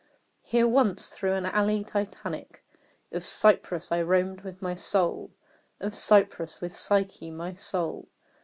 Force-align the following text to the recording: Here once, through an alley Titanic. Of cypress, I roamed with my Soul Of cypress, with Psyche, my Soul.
Here 0.41 0.67
once, 0.67 1.09
through 1.13 1.33
an 1.33 1.45
alley 1.45 1.83
Titanic. 1.83 2.65
Of 3.11 3.23
cypress, 3.23 3.91
I 3.91 4.01
roamed 4.01 4.41
with 4.41 4.59
my 4.59 4.73
Soul 4.73 5.29
Of 5.79 5.93
cypress, 5.93 6.59
with 6.59 6.71
Psyche, 6.71 7.29
my 7.29 7.53
Soul. 7.53 8.07